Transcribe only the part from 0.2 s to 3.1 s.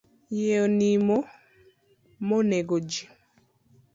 Yie onimo mo negoji.